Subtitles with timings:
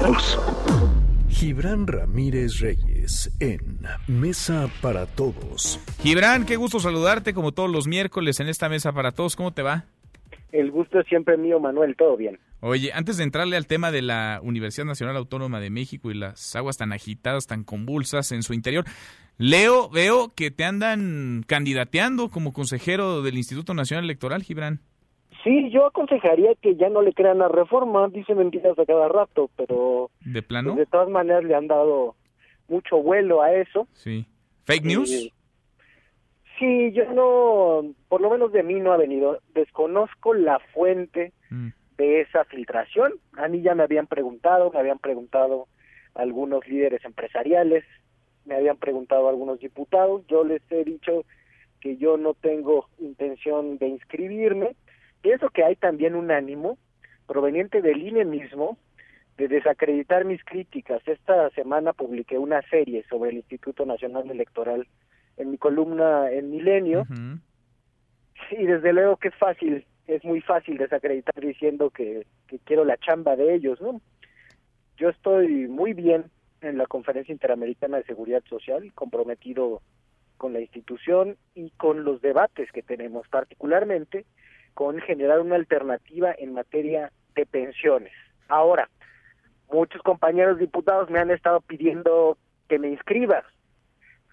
[0.00, 0.38] todos.
[1.28, 5.80] Gibran Ramírez Reyes en Mesa para Todos.
[6.02, 9.36] Gibran, qué gusto saludarte como todos los miércoles en esta Mesa para Todos.
[9.36, 9.84] ¿Cómo te va?
[10.50, 11.94] El gusto es siempre mío, Manuel.
[11.96, 12.38] Todo bien.
[12.60, 16.56] Oye, antes de entrarle al tema de la Universidad Nacional Autónoma de México y las
[16.56, 18.84] aguas tan agitadas, tan convulsas en su interior,
[19.36, 24.80] Leo, veo que te andan candidateando como consejero del Instituto Nacional Electoral, Gibran.
[25.44, 29.50] Sí, yo aconsejaría que ya no le crean la reforma, dice mentiras a cada rato,
[29.56, 30.10] pero...
[30.24, 30.74] ¿De plano?
[30.74, 32.16] pues, de todas maneras le han dado
[32.68, 33.86] mucho vuelo a eso.
[33.92, 34.26] Sí.
[34.64, 35.10] ¿Fake news?
[35.12, 35.32] Eh,
[36.58, 39.40] sí, yo no, por lo menos de mí no ha venido.
[39.54, 41.68] Desconozco la fuente Mm.
[41.96, 43.14] de esa filtración.
[43.36, 45.66] A mí ya me habían preguntado, me habían preguntado
[46.14, 47.84] algunos líderes empresariales,
[48.44, 50.26] me habían preguntado algunos diputados.
[50.26, 51.24] Yo les he dicho
[51.80, 54.74] que yo no tengo intención de inscribirme.
[55.20, 56.78] Pienso que hay también un ánimo
[57.26, 58.78] proveniente del INE mismo
[59.36, 61.00] de desacreditar mis críticas.
[61.06, 64.86] Esta semana publiqué una serie sobre el Instituto Nacional Electoral
[65.36, 67.06] en mi columna en Milenio
[68.50, 72.96] y desde luego que es fácil, es muy fácil desacreditar diciendo que, que quiero la
[72.96, 74.00] chamba de ellos, ¿no?
[74.96, 76.24] Yo estoy muy bien
[76.60, 79.80] en la Conferencia Interamericana de Seguridad Social, comprometido
[80.36, 84.24] con la institución y con los debates que tenemos, particularmente
[84.78, 88.12] con generar una alternativa en materia de pensiones.
[88.46, 88.88] Ahora,
[89.72, 93.42] muchos compañeros diputados me han estado pidiendo que me inscriba.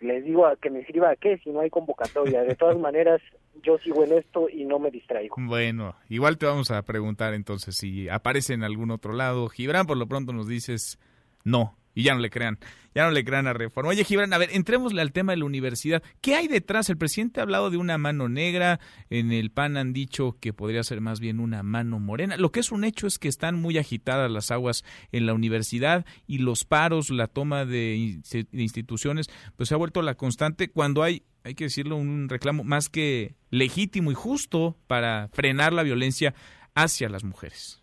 [0.00, 2.42] Les digo a que me inscriba a qué si no hay convocatoria.
[2.42, 3.22] De todas maneras,
[3.62, 5.36] yo sigo en esto y no me distraigo.
[5.38, 9.48] Bueno, igual te vamos a preguntar entonces si aparece en algún otro lado.
[9.48, 10.98] Gibran, por lo pronto nos dices
[11.44, 11.76] no.
[11.94, 12.58] Y ya no le crean,
[12.94, 13.90] ya no le crean a Reforma.
[13.90, 16.02] Oye, Gibran, a ver, entrémosle al tema de la universidad.
[16.22, 16.88] ¿Qué hay detrás?
[16.88, 20.82] El presidente ha hablado de una mano negra, en el PAN han dicho que podría
[20.84, 22.38] ser más bien una mano morena.
[22.38, 26.06] Lo que es un hecho es que están muy agitadas las aguas en la universidad
[26.26, 30.70] y los paros, la toma de, in- de instituciones, pues se ha vuelto la constante
[30.70, 35.82] cuando hay, hay que decirlo, un reclamo más que legítimo y justo para frenar la
[35.82, 36.34] violencia
[36.74, 37.81] hacia las mujeres.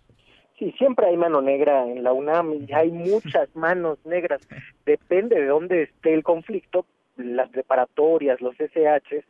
[0.60, 4.46] Sí, siempre hay mano negra en la UNAM y hay muchas manos negras.
[4.86, 9.24] Depende de dónde esté el conflicto, las preparatorias, los SH,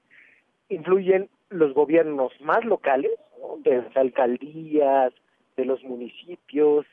[0.69, 3.57] influyen los gobiernos más locales, ¿no?
[3.57, 5.13] de las alcaldías,
[5.55, 6.87] de los municipios,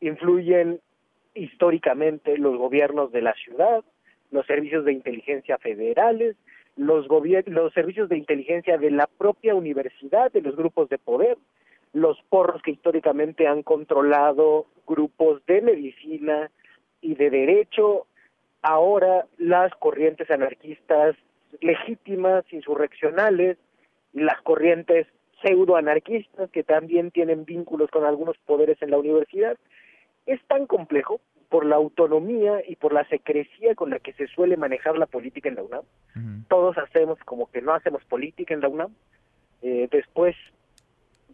[0.00, 0.80] influyen
[1.34, 3.84] históricamente los gobiernos de la ciudad,
[4.32, 6.34] los servicios de inteligencia federales,
[6.76, 7.06] los,
[7.46, 11.38] los servicios de inteligencia de la propia universidad, de los grupos de poder,
[11.92, 16.50] los porros que históricamente han controlado grupos de medicina
[17.00, 18.06] y de derecho,
[18.62, 21.16] ahora las corrientes anarquistas
[21.60, 23.58] legítimas, insurreccionales,
[24.12, 25.06] y las corrientes
[25.42, 29.56] pseudoanarquistas que también tienen vínculos con algunos poderes en la universidad.
[30.26, 34.56] Es tan complejo por la autonomía y por la secrecía con la que se suele
[34.56, 35.84] manejar la política en la UNAM.
[36.48, 38.94] Todos hacemos como que no hacemos política en la UNAM.
[39.62, 40.36] Eh, después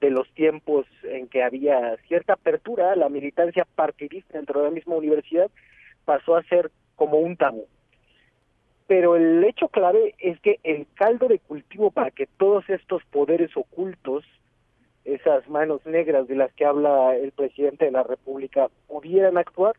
[0.01, 4.97] de los tiempos en que había cierta apertura, la militancia partidista dentro de la misma
[4.97, 5.51] universidad
[6.05, 7.67] pasó a ser como un tabú.
[8.87, 13.57] Pero el hecho clave es que el caldo de cultivo para que todos estos poderes
[13.57, 14.25] ocultos,
[15.05, 19.75] esas manos negras de las que habla el presidente de la República, pudieran actuar,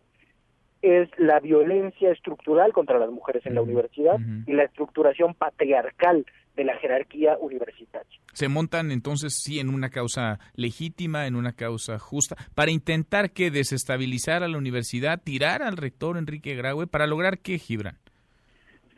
[0.82, 6.64] es la violencia estructural contra las mujeres en la universidad y la estructuración patriarcal de
[6.64, 8.20] la jerarquía universitaria.
[8.34, 13.52] Se montan entonces sí en una causa legítima, en una causa justa, para intentar que
[13.52, 17.98] desestabilizar a la universidad, tirar al rector Enrique Graue, para lograr que Gibran.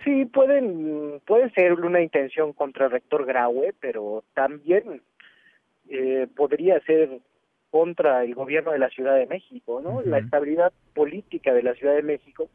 [0.03, 5.01] Sí, pueden, puede ser una intención contra el rector Graue, pero también
[5.89, 7.19] eh, podría ser
[7.71, 10.01] contra el gobierno de la Ciudad de México, ¿no?
[10.01, 12.49] La estabilidad política de la Ciudad de México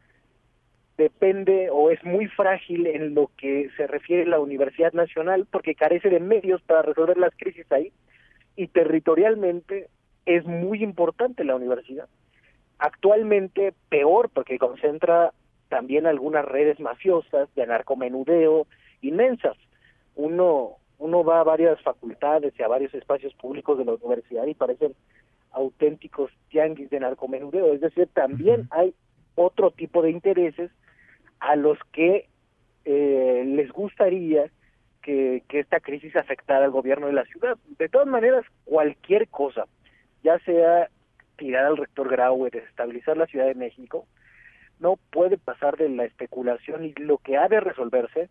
[0.97, 5.75] depende o es muy frágil en lo que se refiere a la Universidad Nacional porque
[5.75, 7.91] carece de medios para resolver las crisis ahí
[8.55, 9.89] y territorialmente
[10.25, 12.07] es muy importante la universidad.
[12.77, 15.31] Actualmente peor porque concentra
[15.69, 18.67] también algunas redes mafiosas de narcomenudeo
[19.01, 19.57] inmensas.
[20.15, 24.53] Uno uno va a varias facultades y a varios espacios públicos de la universidad y
[24.53, 24.95] parecen
[25.51, 27.73] auténticos tianguis de narcomenudeo.
[27.73, 28.93] Es decir, también hay
[29.35, 30.71] otro tipo de intereses
[31.39, 32.27] a los que
[32.85, 34.49] eh, les gustaría
[35.01, 37.57] que, que esta crisis afectara al gobierno de la ciudad.
[37.77, 39.65] De todas maneras, cualquier cosa,
[40.23, 40.89] ya sea
[41.37, 44.07] tirar al rector Graue, desestabilizar la Ciudad de México,
[44.79, 48.29] no puede pasar de la especulación y lo que ha de resolverse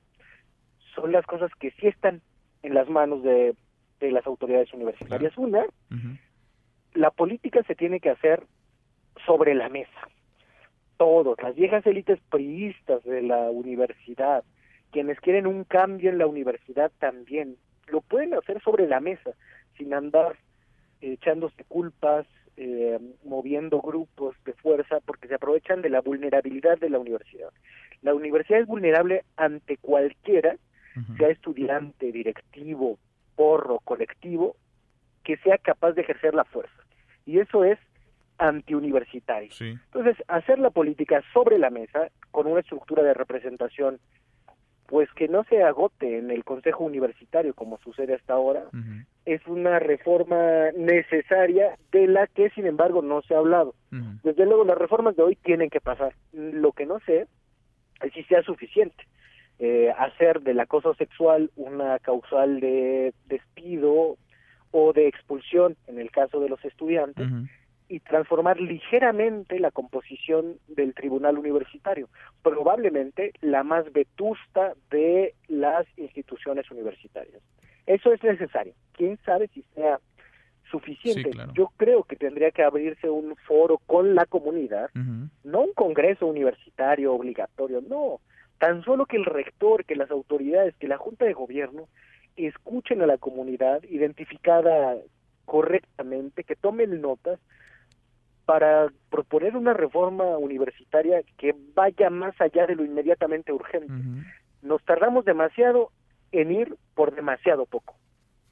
[0.94, 2.20] son las cosas que sí están
[2.64, 3.54] en las manos de,
[4.00, 5.36] de las autoridades universitarias.
[5.36, 5.64] Una,
[6.94, 8.42] la política se tiene que hacer
[9.26, 10.08] sobre la mesa.
[10.96, 14.44] Todos, las viejas élites priistas de la universidad,
[14.90, 17.56] quienes quieren un cambio en la universidad también,
[17.88, 19.32] lo pueden hacer sobre la mesa,
[19.76, 20.36] sin andar
[21.00, 22.26] echándose culpas,
[22.56, 27.50] eh, moviendo grupos de fuerza, porque se aprovechan de la vulnerabilidad de la universidad.
[28.00, 30.56] La universidad es vulnerable ante cualquiera,
[31.16, 32.98] sea estudiante, directivo,
[33.36, 34.56] porro, colectivo,
[35.22, 36.74] que sea capaz de ejercer la fuerza.
[37.26, 37.78] Y eso es
[38.38, 39.50] antiuniversitario.
[39.60, 43.98] Entonces, hacer la política sobre la mesa, con una estructura de representación
[44.86, 48.64] pues que no se agote en el Consejo Universitario como sucede hasta ahora,
[49.24, 53.74] es una reforma necesaria de la que sin embargo no se ha hablado.
[54.22, 56.14] Desde luego las reformas de hoy tienen que pasar.
[56.32, 57.26] Lo que no sé
[58.02, 59.04] es si sea suficiente.
[59.66, 64.18] Eh, hacer del acoso sexual una causal de despido
[64.72, 67.26] o de expulsión en el caso de los estudiantes
[67.88, 72.10] y transformar ligeramente la composición del tribunal universitario,
[72.42, 77.40] probablemente la más vetusta de las instituciones universitarias.
[77.86, 78.74] Eso es necesario.
[78.92, 79.98] ¿Quién sabe si sea
[80.70, 81.30] suficiente?
[81.54, 84.90] Yo creo que tendría que abrirse un foro con la comunidad,
[85.42, 88.20] no un congreso universitario obligatorio, no,
[88.64, 91.86] tan solo que el rector, que las autoridades, que la Junta de Gobierno
[92.34, 94.96] escuchen a la comunidad identificada
[95.44, 97.38] correctamente, que tomen notas
[98.46, 103.92] para proponer una reforma universitaria que vaya más allá de lo inmediatamente urgente.
[104.62, 105.90] Nos tardamos demasiado
[106.32, 107.94] en ir por demasiado poco.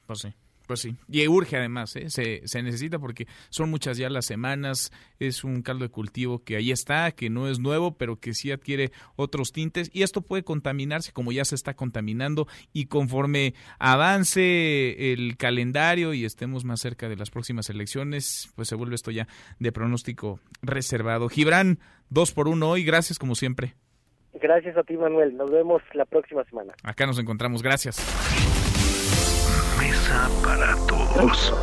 [0.05, 0.33] Pues sí.
[0.67, 2.09] Pues sí, y urge además, ¿eh?
[2.09, 6.55] se, se, necesita porque son muchas ya las semanas, es un caldo de cultivo que
[6.55, 10.43] ahí está, que no es nuevo, pero que sí adquiere otros tintes y esto puede
[10.43, 17.09] contaminarse como ya se está contaminando y conforme avance el calendario y estemos más cerca
[17.09, 19.27] de las próximas elecciones, pues se vuelve esto ya
[19.59, 21.27] de pronóstico reservado.
[21.27, 21.79] Gibran,
[22.09, 23.75] dos por uno hoy, gracias como siempre.
[24.33, 26.73] Gracias a ti Manuel, nos vemos la próxima semana.
[26.83, 28.72] Acá nos encontramos, gracias
[30.43, 31.53] para todos.